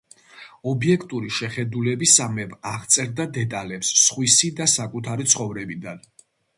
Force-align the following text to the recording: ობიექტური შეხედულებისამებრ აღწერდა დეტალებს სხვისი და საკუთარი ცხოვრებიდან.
ობიექტური 0.69 1.29
შეხედულებისამებრ 1.39 2.57
აღწერდა 2.73 3.29
დეტალებს 3.39 3.95
სხვისი 4.09 4.53
და 4.61 4.71
საკუთარი 4.77 5.33
ცხოვრებიდან. 5.37 6.07